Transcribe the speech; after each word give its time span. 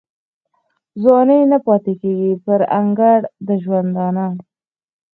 ځواني 1.01 1.39
نه 1.51 1.57
پاته 1.65 1.93
کیږي 2.01 2.33
پر 2.45 2.59
انګړ 2.79 3.19
د 3.47 3.49
ژوندانه 3.63 4.25